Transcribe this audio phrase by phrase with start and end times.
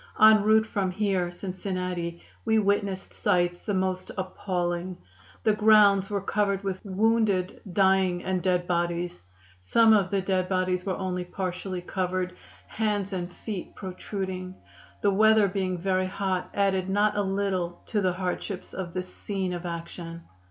[0.19, 4.97] En route from here (Cincinnati) we witnessed sights the most appalling;
[5.43, 9.21] the grounds were covered with wounded, dying and dead bodies.
[9.59, 12.33] Some of the dead bodies were only partially covered,
[12.65, 14.55] hands and feet protruding.
[15.01, 19.53] The weather being very hot added not a little to the hardships of this scene
[19.53, 20.23] of action.